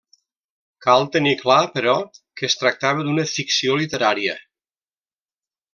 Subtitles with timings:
[0.85, 1.93] Cal tenir clar, però,
[2.41, 4.37] que es tractava d’una ficció literària.